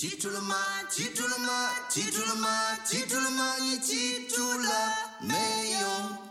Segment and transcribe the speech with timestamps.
[0.00, 0.56] 记住了吗？
[0.88, 1.70] 记住了吗？
[1.90, 2.74] 记住了吗？
[2.86, 3.56] 记住了吗？
[3.60, 6.29] 你记住了没有？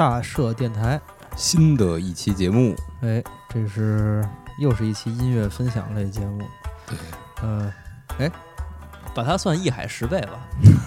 [0.00, 0.98] 大社电台，
[1.36, 4.26] 新的一期节目，哎，这是
[4.58, 6.42] 又是一期音乐分享类节目。
[6.86, 6.96] 对，
[7.42, 7.70] 嗯、
[8.16, 8.32] 哎，
[9.14, 10.40] 把它算一海十倍吧，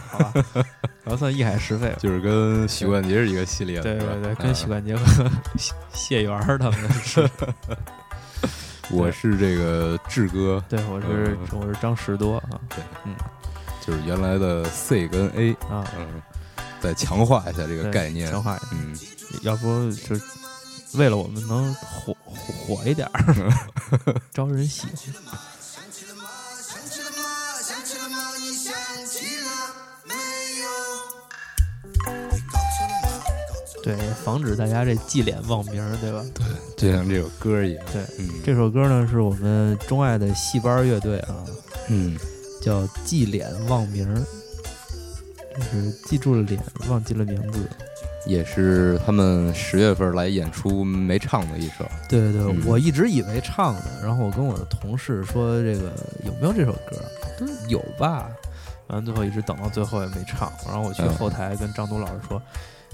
[0.09, 0.33] 好吧，
[1.05, 1.97] 把它算一海十倍吧。
[1.99, 7.29] 就是跟许冠杰是一个系列的，对对对，跟啊许冠杰和谢谢元儿他们是，
[8.89, 11.59] 我是这个志哥，对我是嗯。
[11.61, 12.59] 我是张十多啊。
[12.67, 13.13] 对，嗯。
[13.79, 16.19] 就是原来的 C 跟 A，啊，嗯，
[16.79, 18.67] 再强化一下这个概念，强化一下。
[18.71, 18.95] 嗯，
[19.41, 20.15] 要不就
[20.93, 23.49] 为了我们能火火火一点儿，
[24.33, 24.91] 招人喜欢。
[33.83, 36.23] 对，防止大家这记脸忘名儿，对吧？
[36.33, 36.45] 对
[36.77, 41.35] 就像这首歌一样，对，嗯，这首歌呢是我们钟爱的戏班乐队啊，
[41.89, 42.17] 嗯，
[42.61, 44.07] 叫《记脸忘名》，
[45.57, 47.69] 就是记住了脸，忘记了名字。
[48.25, 52.63] 也是他们十月份来演出没唱的一首，对对对，嗯。
[52.65, 55.91] 我一直以为唱的，然后我跟我的同事说这个
[56.25, 56.97] 有没有这首歌，
[57.37, 58.29] 他说有吧，
[58.87, 62.41] 完了最后一直等到最后也没唱，然后我去嗯后台跟张东老师说。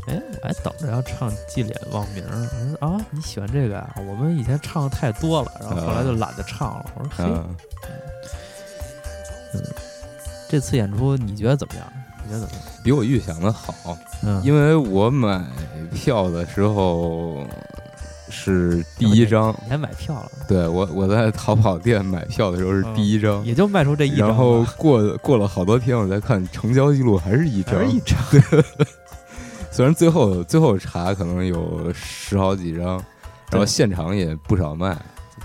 [0.07, 2.49] 哎，我还等着要唱《记脸忘名》呢。
[2.51, 6.85] 我说啊，你喜欢这个呀、我们以前唱的太多了，然后后来就懒得唱了。
[6.95, 7.25] 我说嘿，
[9.53, 9.61] 嗯，
[10.47, 11.85] 这次演出你觉得怎么样？
[12.29, 12.63] 你觉得怎么样？
[12.83, 15.43] 比我预想的好，嗯，因为我买
[15.93, 17.43] 票的时候
[18.29, 28.17] 是第一张，你还买票了，对我我在淘宝店买票的时候是第一张，也就卖出这一张，然后过过了好多天，我再看成交记录还是一张，还是一张，
[29.71, 33.03] 虽然最后最后查可能有十好几张，
[33.49, 34.95] 然后现场也不少卖。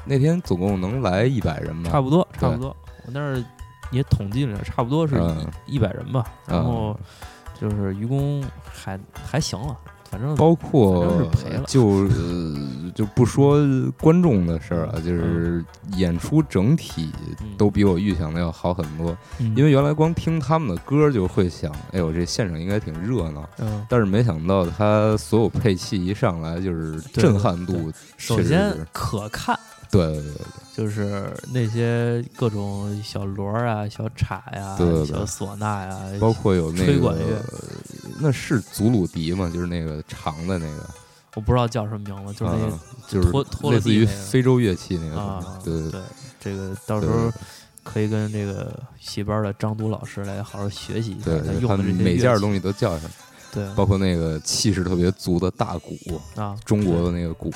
[0.04, 2.76] 那天总共能来一百人吧，差不多，差不多。
[3.06, 3.42] 我那儿
[3.90, 6.24] 也统计了，差不多是嗯一百人吧。
[6.46, 7.04] 然后嗯
[7.60, 9.76] 就是愚公还还行了，
[10.10, 11.06] 反正包括
[11.66, 13.64] 就、呃、就不说
[14.00, 15.64] 观众的事儿啊，就是
[15.96, 19.16] 演出整体嗯都比我预想的要好很多。
[19.38, 29.56] 嗯因为原来光听他们的歌就会想，哎呦这现场应该挺热闹，嗯，但是没想到他所有配器一上来就是震撼度首先，可看。
[29.94, 30.44] 对对对对，
[30.76, 35.06] 就是那些各种小锣儿啊、小镲呀、对对对。
[35.06, 37.42] 小唢呐呀，包括有那个吹管乐。
[38.20, 39.50] 那是祖鲁笛吗？
[39.52, 40.88] 就是那个长的那个，
[41.34, 46.00] 我不知道叫什么名字，就是那个啊就是拖拖类似于非洲乐器那个东啊西，，对对对，
[46.40, 47.30] 这个到时候
[47.82, 53.10] 可以跟这个戏班的张都老师来好好学习一下他用的这些每件东西都叫上，
[53.54, 53.66] 对。
[53.74, 57.50] 包括那个气势特别足的大鼓，啊，中国的那个鼓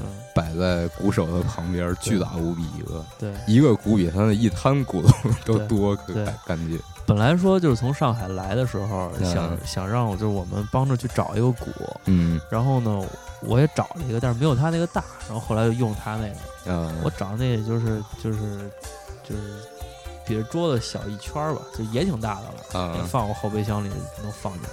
[0.00, 5.02] 嗯，摆在鼓手的旁边，巨大无比一个，对，一个鼓比他那一摊鼓
[5.44, 6.24] 都 都多，可对。
[6.24, 9.26] 感感觉，本来说就是从上海来的时候，嗯。
[9.26, 11.66] 想想让我就是我们帮着去找一个鼓，
[12.04, 12.40] 嗯。
[12.48, 13.04] 然后呢，
[13.42, 18.70] 我也找了一个，但是没有他那个大，然后后来就用他那个，嗯，我找那个就是就是
[19.28, 19.42] 就是
[20.24, 23.88] 比这桌子小一圈儿吧，就也挺大的了，也啊放我后备箱里
[24.22, 24.68] 能放进去。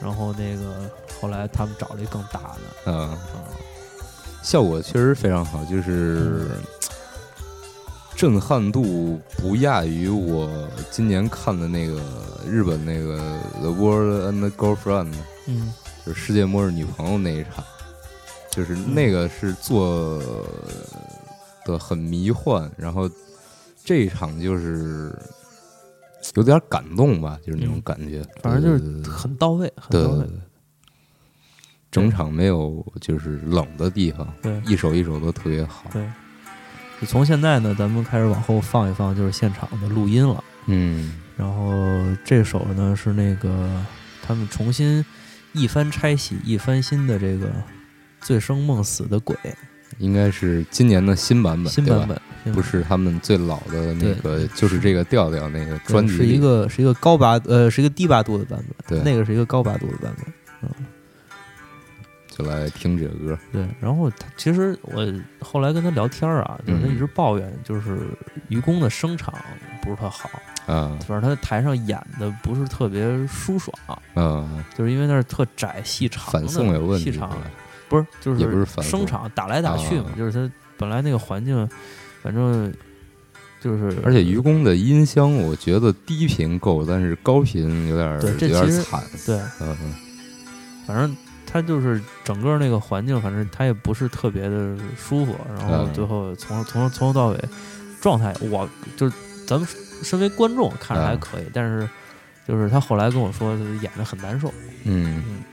[0.00, 0.90] 然后那个
[1.20, 3.18] 后来他们找了一更大的，嗯。
[3.34, 3.42] 嗯，
[4.42, 6.62] 效果确实非常好，就是嗯。
[8.16, 12.02] 震撼度不亚于我今年看的那个
[12.46, 13.18] 日本那个
[13.60, 15.12] 《The World and the Girlfriend》，
[15.46, 15.72] 嗯。
[16.04, 17.64] 就是世界末日女朋友那一场，
[18.50, 20.22] 就是那个是做
[21.64, 23.08] 的很迷幻，然后
[23.84, 25.14] 这一场就是
[26.34, 27.82] 有点感动吧，就是那种嗯。
[27.82, 30.26] 感觉，反正就是很到位，很到位。
[31.90, 34.62] 整场没有就是冷的地方，对。
[34.64, 35.84] 一首一首都特别好。
[35.92, 36.06] 对。
[37.00, 40.44] 就从现在呢，咱们开始往后放一放，就是现场的录音了。
[40.66, 41.18] 嗯。
[41.36, 41.72] 然后
[42.24, 43.84] 这首呢是那个
[44.22, 45.04] 他们重新
[45.52, 47.46] 一番拆洗、一番新的这个
[48.20, 49.34] 《醉生梦死的鬼》
[50.00, 59.04] 应该是今年的新版本，新版本，不是他们最老的那个，就是这个调调那个专辑是一个是一个高八呃是一个低八度的版本，对。
[59.04, 60.34] 那个是一个高八度的版本。
[60.62, 60.68] 嗯。
[62.30, 63.38] 就来听这个歌。
[63.52, 65.06] 对，然后他其实我
[65.40, 67.98] 后来跟他聊天啊，就是他嗯一直抱怨，就是
[68.48, 69.34] 愚公的声场
[69.82, 70.30] 不是特好，
[70.66, 70.96] 啊。
[71.06, 73.76] 反正他在台上演的不是特别舒爽，
[74.14, 77.36] 嗯，就是因为那是特窄细长的反送有问题细长
[77.90, 80.16] 不是就也不是声场打来打去嘛，啊。
[80.16, 81.68] 就是他本来那个环境，
[82.22, 82.72] 反正
[83.60, 89.02] 就是而且愚公的音箱，我觉得低频够，但是高频有点儿对这有点惨。
[89.26, 89.94] 对，嗯嗯
[90.86, 91.14] 反正
[91.46, 95.92] 他就是整个那个环境，反正他也不是特别的舒服，然后嗯。
[95.92, 97.44] 最后从从从头到尾
[98.00, 99.16] 状态，我就是
[99.46, 99.68] 咱们
[100.02, 101.20] 身为观众看着还嗯。
[101.20, 101.88] 可以，但是
[102.48, 104.48] 就是他后来跟我说演的很难受，
[104.84, 105.22] 嗯。
[105.28, 105.44] 嗯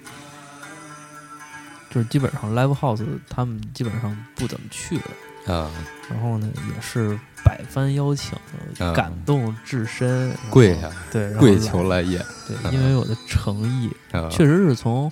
[1.97, 5.71] 就是基本上 live house 他们基本上不怎么去了，啊，
[6.07, 8.37] 然后呢也是百般邀请，
[8.77, 15.11] 嗯感动至深，跪下对，跪求来演对，因为我的诚意，啊，确实是从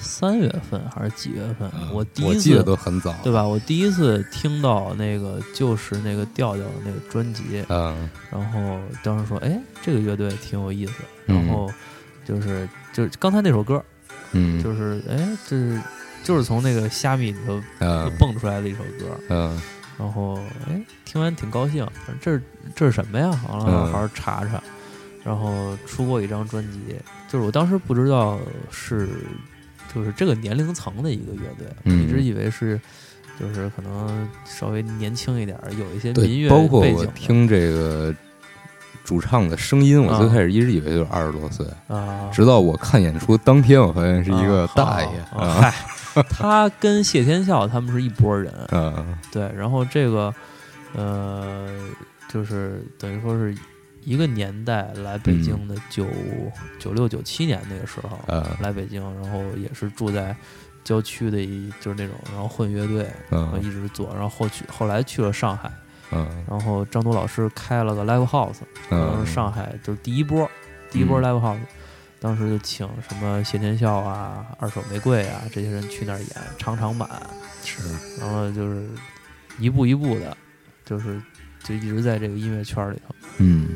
[0.00, 3.46] 三月份还是几月份，啊我第一次我记得都很早，对吧？
[3.46, 10.94] 我第一次听到那个就是那个调调的那个专辑，嗯然后当时说，哎，这个乐队挺有意思。
[11.26, 11.36] 嗯。
[11.36, 11.70] 然后
[12.24, 13.80] 就是就是刚才那首歌，
[14.32, 14.60] 嗯。
[14.62, 15.16] 就是哎，
[15.46, 15.80] 这是
[16.24, 19.18] 就是从那个虾米里头啊蹦出来的一首歌。
[19.28, 19.60] 嗯。
[19.98, 20.38] 然后
[20.68, 21.84] 哎，听完挺高兴，
[22.20, 22.42] 这是
[22.74, 23.28] 这是什么呀？
[23.48, 23.92] 完了嗯。
[23.92, 24.62] 好好查查，
[25.24, 26.78] 然后出过一张专辑，
[27.28, 28.38] 就是我当时不知道
[28.70, 29.08] 是
[29.92, 32.80] 就是这个年龄层的一个乐队，一直以为是
[33.40, 38.14] 就是可能稍微年轻一点儿，有一些民，乐包括我背景听这个
[39.02, 45.60] 主唱的声音，我啊最开始一直以为就是二十多岁，啊，直到我看演出当天，我发现是一个啊大爷啊啊。
[45.60, 45.74] 嗨，
[46.30, 49.16] 他跟谢天笑他们是一拨人，嗯。
[49.30, 50.34] 对，然后这个
[50.94, 51.68] 呃，
[52.28, 53.56] 就是等于说是
[54.02, 56.06] 一个年代来北京的九
[56.78, 60.34] 九六九七年那个时候、啊来北京，然后也是住在
[60.82, 65.70] 郊区的一就是那种，然后混乐队，然后嗯一直做，然后后去后来去了上海，
[66.12, 66.26] 嗯。
[66.48, 70.48] 然后张铎老师开了个 live house，然后嗯，上海就是第一波，
[70.90, 71.22] 第一波嗯。
[71.22, 71.58] live house。
[72.20, 76.28] 当时就请什么谢天笑啊、二手玫瑰啊这些人去那儿演
[76.58, 77.08] 长场版，
[77.64, 77.80] 是
[78.18, 78.88] 然后就是
[79.58, 80.36] 一步一步的，
[80.84, 81.22] 就是
[81.62, 83.14] 就一直在这个音乐圈里头。
[83.38, 83.68] 嗯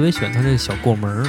[0.00, 1.24] 特别喜欢他这个小过门儿，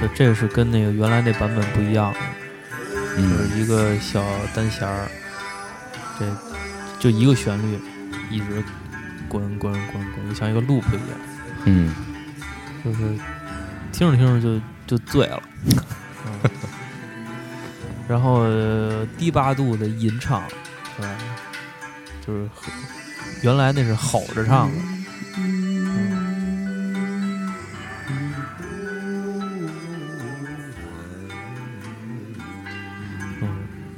[0.00, 2.18] 就这个是跟那个原来那版本不一样的，
[3.14, 3.50] 就嗯。
[3.50, 5.06] 是一个小单弦儿，
[6.18, 6.24] 这
[6.98, 7.78] 就一个旋律，
[8.30, 8.64] 一直
[9.28, 11.18] 滚滚滚滚，就像一个 loop 一样，
[11.66, 11.94] 嗯。
[12.82, 13.00] 就是
[13.92, 15.42] 听着听着就就醉了。
[16.24, 16.50] 嗯。
[18.08, 20.42] 然后、呃低八度的吟唱，
[20.96, 21.08] 是吧？
[22.26, 22.72] 就是和
[23.42, 24.78] 原来那是吼着唱的，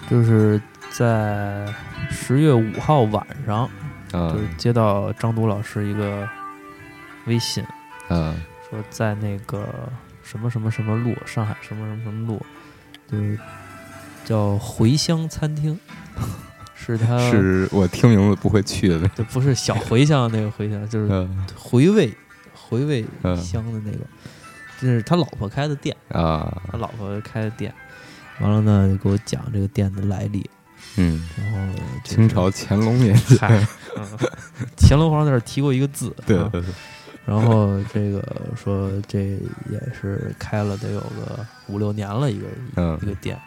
[0.08, 0.60] 就是
[0.90, 1.66] 在
[2.10, 3.64] 十月五号晚上，
[4.12, 4.32] 啊。
[4.32, 6.28] 就是接到张都老师一个
[7.26, 7.64] 微信，
[8.08, 8.34] 嗯
[8.68, 9.66] 说在那个
[10.22, 12.42] 什么什么什么路，上海什么什么什么路，
[13.10, 13.38] 就是
[14.24, 15.78] 叫回乡餐厅，
[16.74, 22.12] 是他是我听名字不会去的那对，不是小茴香那个茴香， 就是回味
[22.54, 23.36] 回味嗯。
[23.36, 24.04] 香的那个，
[24.80, 26.62] 这是他老婆开的店，啊。
[26.70, 27.74] 他老婆开的店，
[28.40, 30.48] 完了呢就给我讲这个店的来历，
[30.96, 33.38] 嗯，然后就是清朝乾隆年间，
[34.78, 36.22] 乾隆皇上在这提过一个字，啊。
[36.26, 36.60] 对对。
[36.60, 36.64] 对，
[37.26, 38.24] 然后这个
[38.56, 39.38] 说这
[39.70, 42.98] 也是开了得有个五六年了一个、嗯。
[43.02, 43.38] 一个店，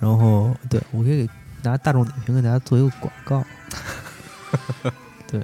[0.00, 3.44] 然后对我可以给拿大众点评给大家做一个广告，
[5.30, 5.40] 对，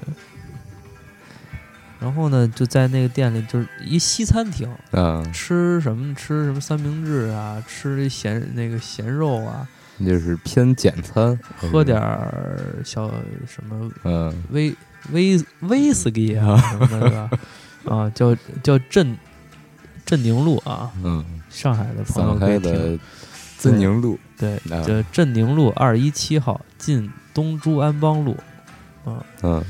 [2.00, 9.66] 然后呢，就在那个店里，就是一西餐厅，啊，吃什么吃什么三明治啊，吃咸那个咸肉啊，
[10.06, 13.10] 就是偏简餐，喝点儿小
[13.46, 14.72] 什么嗯威
[15.12, 17.30] 威威士忌啊什么那个
[17.92, 19.16] 啊，叫叫镇
[20.06, 22.72] 镇宁路啊，嗯，上海的朋友可以听。
[22.72, 22.98] 开的
[23.56, 28.36] 自宁路，对，啊叫镇宁路二一七号，进东珠安邦路，
[29.42, 29.64] 嗯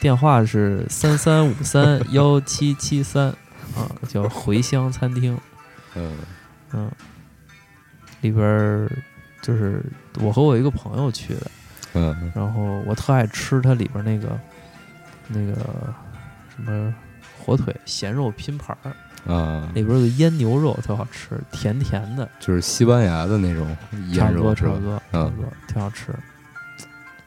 [0.00, 3.26] 电话是三三五三幺七七三
[3.74, 5.38] 啊，叫回乡餐厅。
[5.94, 6.16] 嗯。
[6.72, 6.90] 嗯，
[8.20, 8.90] 里边儿
[9.40, 9.82] 就是
[10.20, 11.50] 我和我一个朋友去的，
[11.94, 12.32] 嗯。
[12.34, 14.38] 然后我特爱吃它里边儿那个
[15.28, 15.54] 那个
[16.54, 16.94] 什么
[17.38, 23.64] 火腿咸肉拼盘儿，啊，里边儿有个腌牛肉特好吃，甜甜的，就是西班牙的那种
[24.12, 24.80] 差腌不多肉差不？
[24.80, 26.12] 多差嗯不多，挺好吃。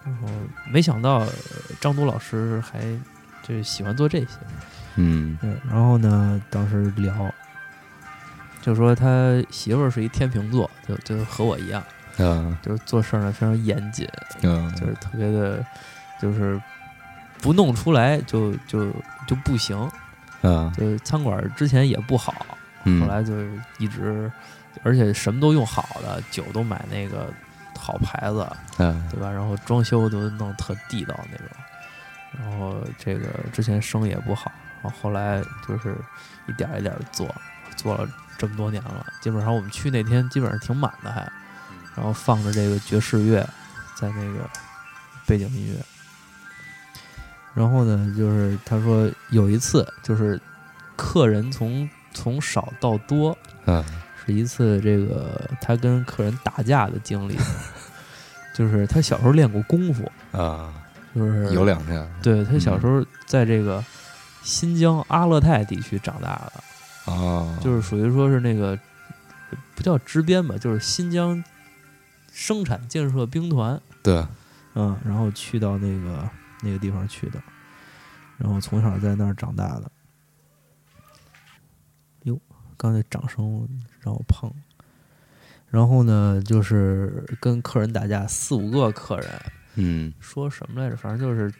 [0.10, 0.28] 然后
[0.72, 1.30] 没想到呃
[1.80, 2.80] 张都老师还
[3.44, 4.28] 就是喜欢做这些，
[4.96, 7.34] 嗯对，然后呢，当时聊，
[8.62, 11.82] 就说他媳妇儿是一天秤座，就就和我一样，
[12.18, 14.08] 啊就是做事儿呢非常严谨，
[14.42, 15.66] 嗯，就是特别的，
[16.22, 16.62] 就是
[17.42, 18.92] 不弄出来就就
[19.28, 19.78] 就不行。
[20.42, 22.34] 啊，就是餐馆儿之前也不好，
[22.86, 24.32] 嗯后来就是一直，
[24.84, 27.28] 而且什么都用好的，酒都买那个
[27.90, 29.32] 好牌子，嗯对吧？
[29.32, 31.48] 然后装修都弄特地道那种。
[32.38, 34.52] 然后这个之前生意也不好，
[34.84, 35.96] 然后后来就是
[36.48, 37.28] 一点儿一点儿做，
[37.76, 39.04] 做了这么多年了。
[39.20, 41.22] 基本上我们去那天基本上挺满的还，
[41.96, 43.42] 然后放着这个爵士乐，
[43.96, 44.48] 在那个
[45.26, 45.84] 背景音乐。
[47.56, 50.40] 然后呢，就是他说有一次就是
[50.96, 53.84] 客人从从少到多，嗯
[54.24, 57.36] 是一次这个他跟客人打架的经历，
[58.60, 60.74] 就是他小时候练过功夫，啊，
[61.16, 63.82] 就是有两天对他小时嗯候在这个
[64.44, 66.52] 新疆阿勒泰地区长大
[67.06, 68.78] 的，啊，就是属于说是那个
[69.76, 71.42] 不叫支边吧，就是新疆
[72.34, 74.28] 生产建设兵团，对，
[74.76, 76.30] 嗯，然后去到那个
[76.62, 77.42] 那个地方去的，
[78.38, 79.90] 然后从小在那儿长大的。
[82.24, 82.38] 哟，
[82.76, 83.66] 刚才掌声
[84.02, 84.56] 让我碰了。
[85.72, 89.30] 然后呢，就是跟客人打架，四五个客人
[89.76, 90.14] 嗯。
[90.20, 90.96] 说什么来着？
[90.98, 91.54] 反正就是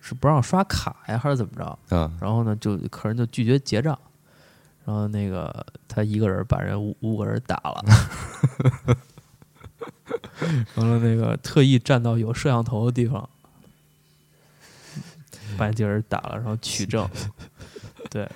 [0.00, 1.96] 是不让刷卡呀，还是怎么着？
[1.96, 2.10] 啊。
[2.20, 3.96] 然后呢，就客人就拒绝结账，
[4.84, 7.84] 然后那个他一个人把人五五个人打了，
[10.74, 13.28] 完了那个特意站到有摄像头的地方，
[15.56, 17.08] 把几个人打了，然后取证，
[18.10, 18.28] 对，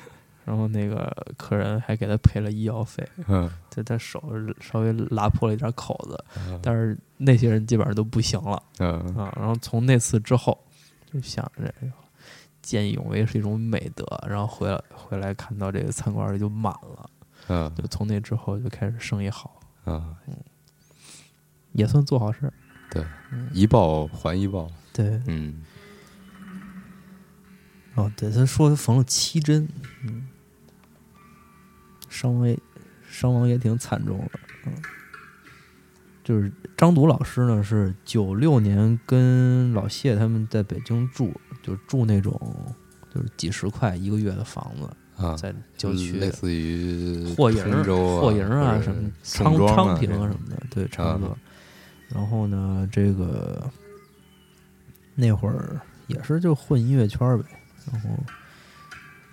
[0.46, 3.50] 然后那个客人还给他赔了医药费，嗯。
[3.68, 4.22] 就他手
[4.60, 8.62] 稍微拉破了一点口子，啊但是那些人基本上都不行了。
[8.78, 8.92] 嗯。
[9.16, 10.56] 啊，然后从那次之后
[11.12, 11.74] 就想着
[12.62, 17.10] 见义勇为是一种美德，然后回来回来看到这个餐馆里就满了，
[17.48, 17.74] 嗯。
[17.74, 20.14] 就从那之后就开始生意好，嗯，
[21.72, 22.52] 也算做好事儿。
[22.90, 23.04] 对。
[23.32, 25.62] 嗯，一报还一报，对，嗯。
[27.96, 29.66] 哦，对，他说他缝了七针，
[30.04, 30.28] 嗯，
[32.16, 32.56] 伤亡
[33.08, 34.72] 伤亡也挺惨重的，嗯，
[36.24, 41.32] 就是张笃老师呢是九六年跟老谢他们在北京住，
[41.62, 42.40] 就住那种
[43.14, 51.38] 就是几十块一个月的房子，啊，在郊区类似于霍营霍营啊什么昌昌平啊什么的，对，差不多啊。
[52.08, 53.70] 然后呢，这个
[55.14, 57.44] 那会儿也是就混音乐圈儿呗，
[57.92, 58.10] 然后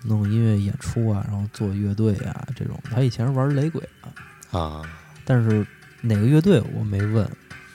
[0.04, 2.78] 弄音乐演出啊，然后做乐队啊这种。
[2.84, 4.82] 他以前是玩雷鬼的，啊，
[5.24, 5.66] 但是
[6.00, 7.28] 哪个乐队我没问，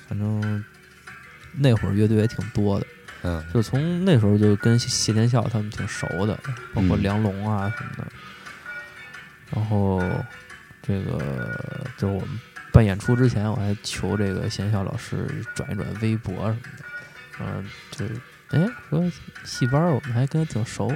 [0.07, 0.63] 反正
[1.53, 2.87] 那会儿乐队也挺多的，
[3.23, 3.43] 嗯。
[3.53, 6.39] 就从那时候就跟谢天笑他们挺熟的，
[6.73, 7.01] 包括嗯。
[7.01, 8.07] 梁龙啊什么的。
[9.51, 9.99] 然后
[10.83, 12.39] 这个就是我们
[12.71, 16.85] 办演出之前，我还求这个谢天笑老师转一转微博什么的，
[17.39, 18.21] 嗯，就是
[18.51, 19.11] 哎说
[19.43, 20.87] 戏班儿我们还跟他挺熟，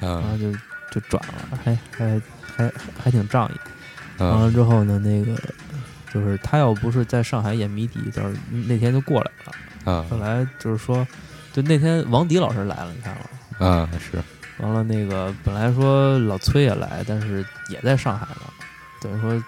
[0.00, 0.52] 然后啊就
[0.90, 2.20] 就转了，还还
[2.56, 2.72] 还
[3.02, 3.58] 还挺仗义。
[4.18, 5.40] 完啊了之后呢，那个
[6.12, 8.36] 就是他要不是在上海演谜底，就是
[8.66, 9.92] 那天就过来了。
[9.92, 11.06] 啊后来就是说，
[11.52, 13.66] 就那天王迪老师来了，你看了。
[13.66, 14.22] 啊是。
[14.58, 18.42] 完了，那个本来说老崔也来，但是也在上海呢，
[19.00, 19.44] 等于说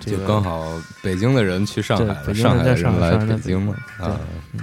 [0.00, 4.18] 这个就刚好北京的人去上海了，上海的人在上海来北京嘛啊，
[4.54, 4.60] 嗯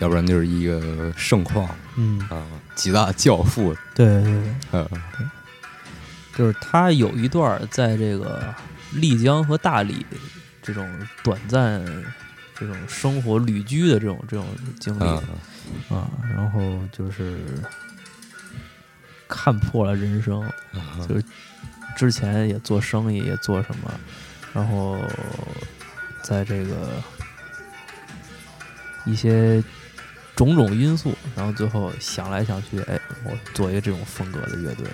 [0.00, 4.88] 要不然就是一个盛况嗯，啊，几大教父，对对对，啊
[6.36, 8.54] 就是他有一段在这个
[8.92, 10.06] 丽江和大理
[10.62, 10.88] 这种
[11.24, 11.84] 短暂
[12.54, 14.46] 这种生活旅居的这种这种
[14.78, 16.60] 经历嗯啊，然后
[16.92, 17.38] 就是
[19.26, 21.24] 看破了人生，嗯就是
[21.96, 23.92] 之前也做生意，也做什么，
[24.54, 24.96] 然后
[26.22, 27.02] 在这个
[29.04, 29.62] 一些
[30.38, 34.86] 种种因素，然后最后想来想去，哎，我做一个这种风格的乐队，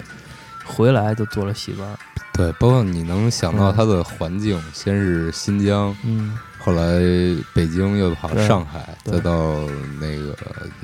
[0.64, 1.86] 回来就做了戏班，
[2.32, 3.74] 对，包括你能想到嗯。
[3.76, 6.98] 它的环境，先是新疆，嗯，后来
[7.52, 9.58] 北京，又跑上海，再到
[10.00, 10.34] 那个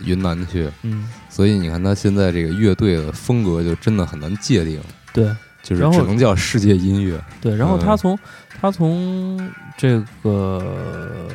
[0.05, 4.79] 云南去，嗯，所以你看他现在这个乐队的风格就真的很难界定，
[5.15, 7.23] 对就是然后只能叫世界音乐。
[7.41, 8.19] 对，然后他嗯从、
[8.61, 11.27] 他从这个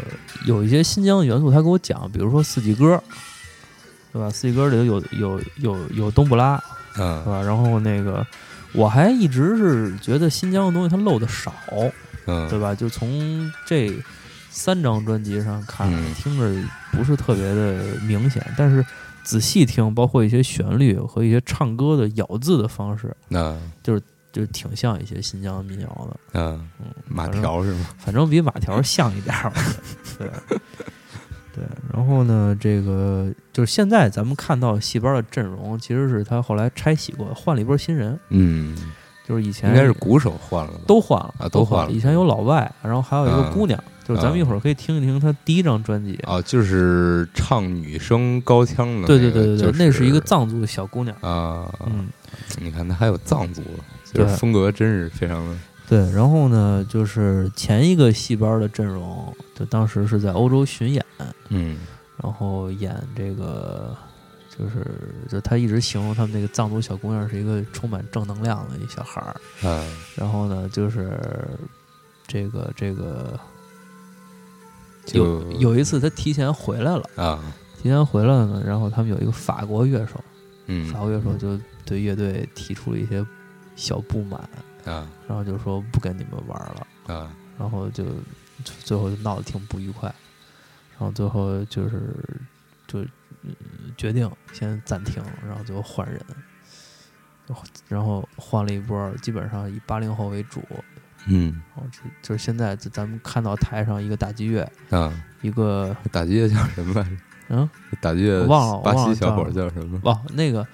[0.46, 3.02] 有一些新疆的元素，他给我讲，比如说四季歌，
[4.12, 4.30] 对吧？
[4.30, 6.58] 四季歌里头有有有有冬不拉，
[6.94, 7.42] 是嗯吧？
[7.42, 8.26] 然后那个
[8.74, 11.54] 我还一直是觉得新疆的东西它漏的少，
[12.28, 12.74] 嗯，对吧？
[12.76, 13.92] 就从这
[14.50, 18.86] 三张专辑上看，嗯听着不是特别的明显，但是
[19.24, 24.00] 仔细听，包括一些旋律和一些唱歌的咬字的方式，那就
[24.48, 26.18] 挺像一些新疆民谣的。
[26.34, 27.86] 嗯，嗯，马条是吗？
[28.00, 29.54] 反正比马条像一点儿，
[30.18, 30.28] 对
[31.54, 31.64] 对。
[31.94, 38.76] 然后呢，这个就是现在咱们看到戏班的阵容，其实是他后来拆洗过，换了一波新人，嗯，
[39.28, 40.74] 就是以前应该是鼓手换了？
[40.88, 46.16] 都换了啊都都换了以前有老外，然后还有一个嗯姑娘，就是咱们一会儿可以听一听她第一张专辑。
[46.28, 51.16] 啊，就是唱女声高腔的、对对对对对，那那是一个藏族的小姑娘。
[51.22, 52.08] 啊，嗯，
[52.60, 53.84] 你看他还有藏族的，
[54.16, 55.58] 就是对风格真是非常的
[55.88, 56.00] 对。
[56.12, 61.06] 然后呢，就是前一个戏班的阵容，就当时是在欧洲巡演，
[61.50, 61.78] 嗯。
[62.24, 63.94] 然后演这个，
[64.58, 64.86] 就是
[65.30, 69.36] 就他一直形容他们那个藏族小姑娘是一个充满正能量的一小孩儿。
[69.64, 71.20] 嗯然后呢，就是
[72.26, 73.38] 这个这个
[75.12, 77.44] 有就有一次他提前回来了，啊。
[77.84, 80.24] 提前回来了呢，然后他们有一个法国乐手，
[80.68, 80.92] 嗯。
[80.92, 83.24] 法国乐手就对乐队提出了一些
[83.76, 84.40] 小不满，
[84.86, 85.08] 啊。
[85.28, 87.32] 然后就说不跟你们玩了，啊。
[87.58, 88.04] 然后就
[88.64, 90.14] 就最后就闹得挺不愉快，
[90.92, 92.14] 然后最后就是
[92.88, 93.56] 就、嗯
[93.96, 96.20] 决定先暂停，然后最后换人，
[97.88, 100.62] 然后换了一波，基本上以八零后为主，
[101.28, 101.62] 嗯。
[101.76, 106.94] 然后就就是现在就咱们看到台上一个打击乐，啊，一个打击乐叫什么？
[106.96, 107.18] 来着？
[107.50, 107.70] 嗯？
[108.02, 110.00] 打击乐我忘了我巴忘了西小伙叫叫什么？
[110.04, 110.68] 忘那个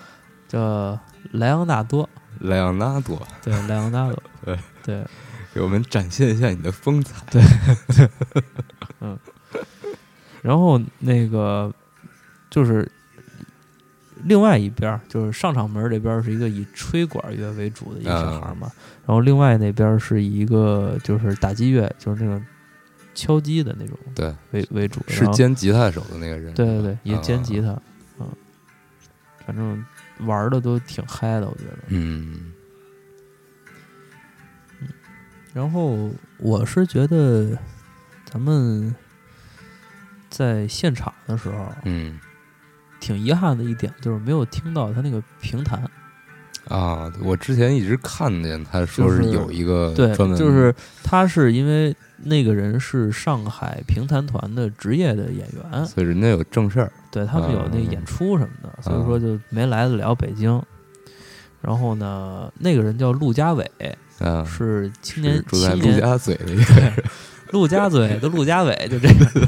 [0.47, 0.97] 叫
[1.33, 2.09] 莱昂纳多，
[2.41, 4.57] 莱昂纳多，对莱昂纳多， 对。
[4.83, 5.03] 对。
[5.53, 7.25] 给我们展现一下你的风采。
[7.29, 7.43] 对，
[9.01, 9.19] 嗯。
[10.41, 11.69] 然后那个
[12.49, 12.89] 就是
[14.23, 18.71] 另外一边儿，就是上场门这边儿是一个以吹管乐为主的一个小孩儿嘛，
[19.05, 22.45] 然后另外那边儿是以一个就是打击乐，就是那种
[23.13, 26.53] 敲击的那种对，为为主，是兼吉他手的那个人。
[26.53, 27.67] 对对对，也兼啊吉他，
[28.19, 28.27] 嗯，
[29.45, 29.83] 反正
[30.25, 31.77] 玩的都挺嗨的，我觉得。
[31.87, 32.53] 嗯
[35.53, 37.57] 然后我是觉得
[38.23, 38.95] 咱们
[40.29, 42.17] 在现场的时候，嗯
[43.01, 45.83] 挺遗憾的一点就是没有听到他那个评弹，
[46.69, 56.89] 啊，我之前一直看见他说就是是有一个对，专门就是他是因为那个人是上海评弹团的职业的演员，所以人家有正事儿。
[57.11, 60.61] 对他们有那个演出什么的，所以说就没来得了北京。
[61.61, 63.69] 然后呢，那个人叫陆家伟，
[64.19, 66.93] 啊，是青年是住在陆家嘴的一个人。
[67.51, 69.47] 陆家嘴的陆家伟，就这个。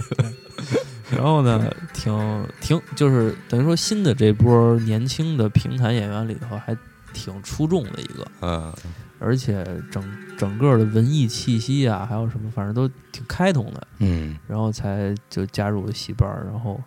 [1.15, 6.76] 然后呢，挺挺就是等于说新的这波年轻的评弹演员里头，还
[7.13, 8.73] 挺出众的一个，嗯，
[9.19, 10.04] 而且整
[10.36, 13.88] 整个的文艺气息啊，还有什么，反正都挺开通的。
[13.99, 16.82] 嗯然后才就加入了戏班儿，然后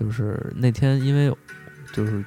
[0.00, 1.30] 就是那天因为
[1.92, 2.24] 就是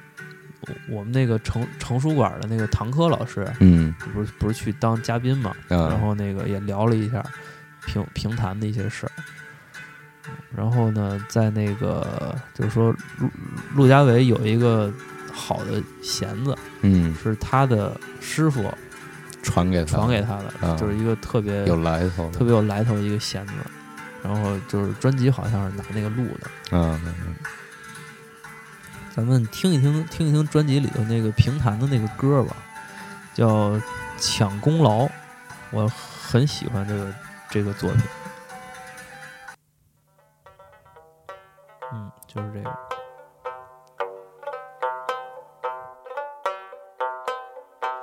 [0.60, 3.92] 我我们那个成成书馆的那个唐科老师，嗯。
[4.14, 7.24] 不是不是去当嘉宾嘛，然啊，后那个也聊了一下
[7.84, 9.12] 评评弹的一些事儿。
[10.56, 13.28] 然后呢，在那个就是说，陆
[13.74, 14.92] 陆家伟有一个
[15.32, 18.72] 好的弦子，嗯，是他的师傅
[19.42, 23.52] 传给他，传给他的，啊就是一个特别有来头，特别有来头的一个弦子。
[24.22, 26.98] 然后就是专辑好像是拿那个录的，啊，
[29.14, 32.56] 咱们听一听听一听专辑里头那个评弹的那个歌吧，
[33.32, 33.46] 叫
[34.18, 35.04] 《抢功劳》，
[35.70, 37.14] 我很喜欢这个
[37.48, 38.02] 这个作品。
[41.92, 42.76] 嗯，就是这个。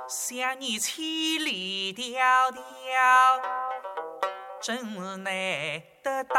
[0.08, 2.16] 想你千里迢
[2.50, 3.40] 迢，
[4.62, 5.34] 真难
[6.02, 6.32] 得到。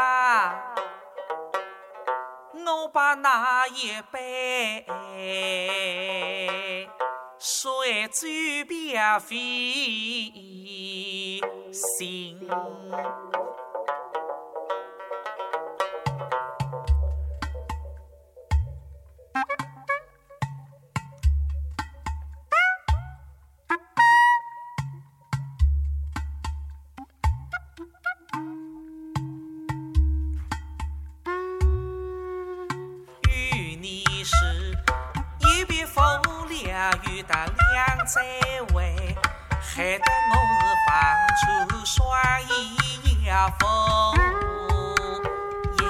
[2.56, 4.86] 我把那一杯
[7.38, 8.28] 水酒
[8.68, 9.36] 别费
[11.72, 12.38] 心。
[37.26, 37.34] 的
[37.72, 38.22] 两在
[38.74, 39.16] 位，
[39.60, 40.90] 害得我是放
[41.40, 41.42] 出
[41.84, 41.92] 双
[42.42, 43.62] 翼呀风
[45.78, 45.82] 影。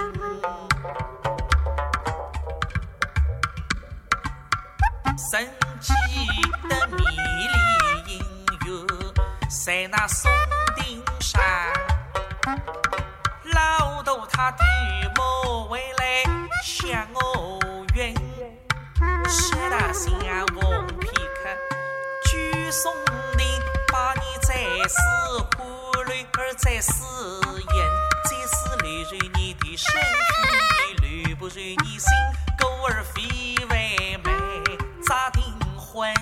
[5.17, 5.49] 神
[5.81, 5.93] 奇
[6.69, 6.97] 的迷
[7.53, 8.15] 离音
[8.67, 8.69] 乐，
[9.49, 10.31] 在那松
[10.77, 11.41] 顶上。
[13.45, 14.51] 老头他
[24.85, 24.99] 在思
[25.57, 27.41] 苦泪儿在思
[27.73, 27.89] 言，
[28.25, 32.11] 这是泪如你的身躯，泪不如你心，
[32.59, 33.23] 狗儿非
[33.71, 34.31] 为美，
[35.03, 35.43] 咋订
[35.75, 36.13] 婚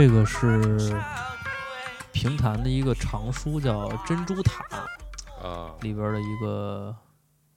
[0.00, 0.98] 这个是
[2.10, 4.64] 评弹的一个长书，叫《珍珠塔》
[5.46, 6.96] 啊，里边的一个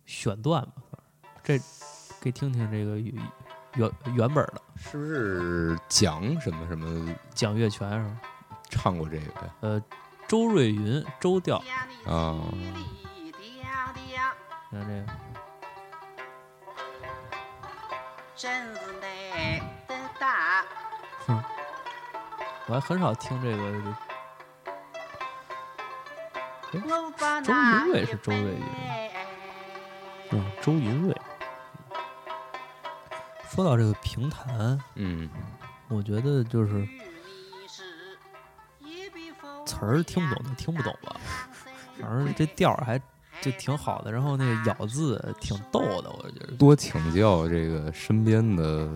[0.06, 1.00] 选段吧。
[1.42, 1.58] 这
[2.20, 3.16] 给听听这个原
[3.76, 8.20] 原原本的是不是讲什么什么蒋月泉是吧？
[8.70, 9.56] 唱过这个呀？
[9.62, 9.82] 呃，
[10.28, 11.64] 周瑞云周调，
[12.06, 13.32] 啊，你
[14.70, 15.06] 看这个，
[18.36, 20.66] 真是难得大。
[22.68, 23.96] 我还很少听这个。
[26.74, 28.64] 我把周云瑞是周瑞云
[30.32, 31.16] 嗯，周云瑞。
[33.48, 35.30] 说到这个评弹，嗯，
[35.88, 36.88] 我觉得就是
[39.68, 41.16] 词儿听不懂就听不懂吧，
[42.00, 43.00] 反正这调儿还
[43.40, 46.56] 就挺好的，然后那个咬字挺逗的，我觉得。
[46.56, 48.90] 多请教这个身边的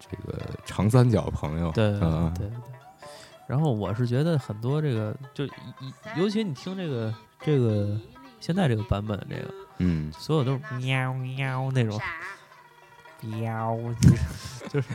[0.00, 1.70] 这个长三角朋友。
[1.70, 2.00] 对对
[2.36, 2.50] 对。
[3.48, 7.98] 然后我是觉得很多这个，就一一尤其你听这个这个
[8.40, 11.98] 现在这个版本的这个，嗯，所有都是喵喵那种
[13.22, 14.88] 喵，就是就是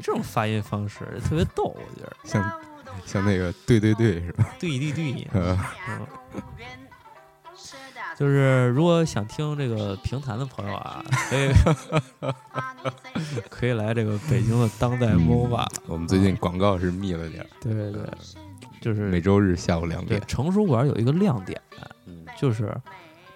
[0.00, 2.16] 这种发音方式特别逗，我觉得。
[2.24, 2.60] 像
[3.04, 4.54] 像那个对对对是吧？
[4.58, 5.28] 对对对，
[8.18, 11.52] 就是如果想听这个评弹的朋友啊， 可以
[13.50, 18.04] 可以来这个北京的当代 MOVA，、我们最近广告是密了点儿，对对对，
[18.80, 20.28] 就是每周日下午两对点。
[20.28, 21.60] 成熟馆有一个亮点，
[22.06, 22.72] 嗯就是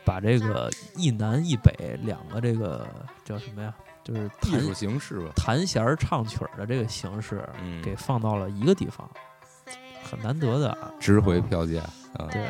[0.05, 2.87] 把这个一南一北两个这个
[3.25, 3.75] 叫什么呀？
[4.05, 9.09] 就是弹艺术形式吧，弹弦儿唱曲儿的这个形式嗯，给放到了一个地方，
[10.03, 10.91] 很难得的啊。
[11.01, 11.81] 值回票价
[12.17, 12.27] 啊。
[12.31, 12.47] 对，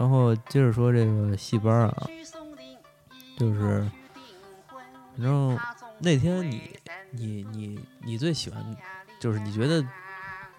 [0.00, 2.08] 然后接着说这个戏班啊，
[3.36, 3.86] 就是
[4.66, 5.58] 反正
[5.98, 6.70] 那天你
[7.10, 8.74] 你你你最喜欢，
[9.20, 9.86] 就是你觉得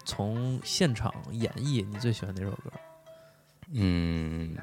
[0.04, 2.70] 从现场演绎你最喜欢哪首歌？
[3.72, 4.54] 嗯，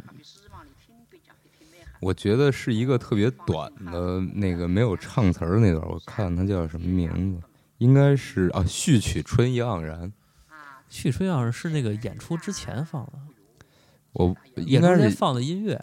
[2.00, 7.46] 我觉得是一个特别短的那个没有唱词儿那段，我看它叫什么名字，
[7.80, 10.08] 应该是啊序曲《春意盎然》，
[10.88, 13.20] 序春盎然是那个演出之前放的，
[14.14, 15.80] 我应演出之前该是放的音乐，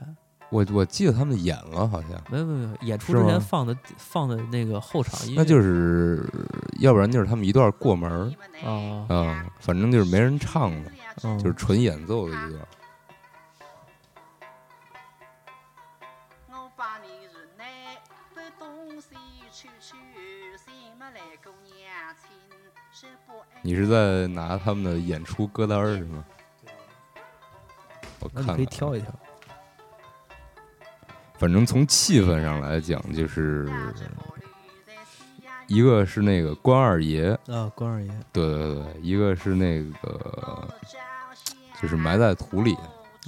[0.50, 6.28] 我我记得他们演了，好像没有没有没有，演出之前放的放的那个后场音乐，那就是
[6.80, 8.32] 要不然就是他们一段过门儿
[8.64, 12.66] 啊，啊，反正就是没人唱的，嗯就是纯演奏的一段。
[23.62, 26.24] 你是在拿他们的演出歌单是吗？
[28.20, 29.14] 我那你可以看看啊，挑一挑。
[31.38, 33.68] 反正从气氛上来讲，就是
[35.66, 40.66] 一个是那个关二爷，啊，关二爷，对对对，一个是那个
[41.82, 42.74] 就是埋在土里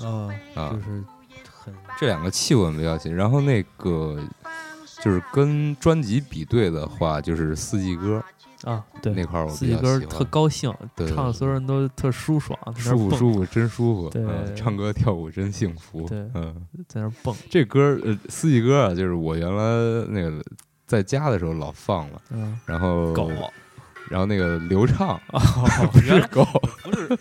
[0.01, 1.05] 哦，啊就，是
[1.53, 3.15] 很这两个气氛比较紧。
[3.15, 4.19] 然后那个
[5.03, 8.25] 就是跟专辑比对的话，就是四季歌
[8.65, 14.11] 啊，对，那块儿我四季歌特高兴，对对唱的所有人都特舒爽，舒服舒服，真舒服。
[14.11, 16.09] 对嗯唱歌跳舞真幸福。
[16.09, 20.43] 对嗯，在那蹦，这歌呃，四季歌啊，就是我原来那个
[20.87, 23.31] 在家的时候老放了，嗯，然后狗，
[24.11, 25.41] 然后那个刘畅哦，
[25.93, 26.45] 不是狗，
[26.83, 27.19] 不是，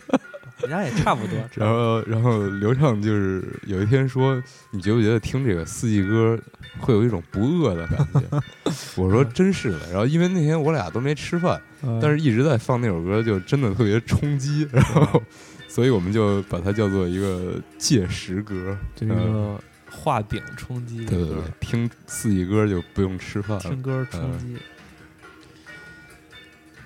[0.62, 4.41] 人家也差不多， 然后然后刘畅就是有一天说，
[4.72, 6.38] 你觉不觉得听这个四季歌
[6.80, 8.41] 会有一种不饿的感觉？
[8.98, 9.80] 我说真是的。
[9.91, 15.22] 然后因为那天我俩都没吃饭，嗯但是一直在放那首歌，就真的特别冲击，然后
[15.67, 18.76] 所以我们就把它叫做一个戒食歌。
[18.96, 19.60] 这个
[19.91, 23.63] 画饼冲击对对对，听四季歌就不用吃饭了。
[23.63, 24.58] 听歌冲击。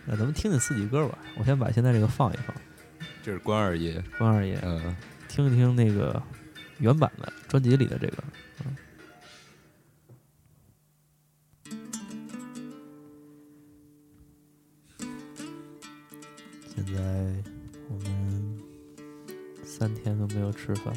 [0.05, 2.55] 那咱们听听四季歌吧，我先把现在这个放一放，
[3.23, 4.59] 这是关二爷，关二爷。
[4.63, 4.95] 嗯，
[5.27, 6.21] 听一听那个
[6.79, 8.23] 原版的专辑里的这个。
[8.65, 8.75] 嗯。
[16.67, 17.01] 现在
[17.89, 18.59] 我们
[19.63, 20.91] 三天都没有吃饭，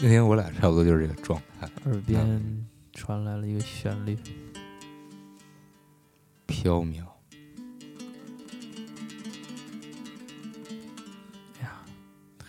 [0.00, 4.16] 那天我俩差不多就是这个状态，耳边传来了一个旋律，
[6.46, 7.11] 飘渺。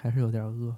[0.03, 0.75] 还是有点饿。